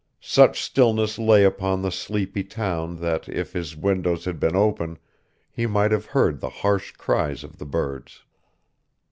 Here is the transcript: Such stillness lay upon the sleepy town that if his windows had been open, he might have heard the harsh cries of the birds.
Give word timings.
Such 0.19 0.59
stillness 0.63 1.19
lay 1.19 1.43
upon 1.43 1.83
the 1.83 1.91
sleepy 1.91 2.43
town 2.43 2.95
that 3.01 3.29
if 3.29 3.53
his 3.53 3.77
windows 3.77 4.25
had 4.25 4.39
been 4.39 4.55
open, 4.55 4.97
he 5.51 5.67
might 5.67 5.91
have 5.91 6.07
heard 6.07 6.39
the 6.39 6.49
harsh 6.49 6.89
cries 6.93 7.43
of 7.43 7.59
the 7.59 7.67
birds. 7.67 8.23